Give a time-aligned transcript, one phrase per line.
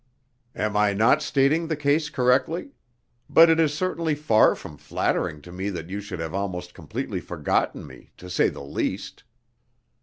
[0.55, 2.71] Am I not stating the case correctly?
[3.29, 7.19] But it is certainly far from flattering to me that you should have almost completely
[7.21, 9.23] forgotten me, to say the least."